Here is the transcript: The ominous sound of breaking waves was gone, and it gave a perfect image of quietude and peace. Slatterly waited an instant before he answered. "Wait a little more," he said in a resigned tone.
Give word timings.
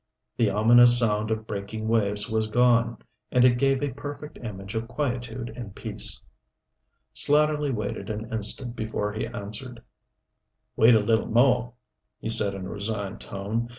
The 0.35 0.49
ominous 0.49 0.97
sound 0.97 1.29
of 1.29 1.45
breaking 1.45 1.87
waves 1.87 2.27
was 2.27 2.47
gone, 2.47 2.97
and 3.31 3.45
it 3.45 3.59
gave 3.59 3.83
a 3.83 3.93
perfect 3.93 4.39
image 4.43 4.73
of 4.73 4.87
quietude 4.87 5.51
and 5.55 5.75
peace. 5.75 6.19
Slatterly 7.13 7.69
waited 7.71 8.09
an 8.09 8.33
instant 8.33 8.75
before 8.75 9.13
he 9.13 9.27
answered. 9.27 9.83
"Wait 10.75 10.95
a 10.95 10.99
little 11.01 11.27
more," 11.29 11.73
he 12.19 12.29
said 12.29 12.55
in 12.55 12.65
a 12.65 12.69
resigned 12.69 13.21
tone. 13.21 13.69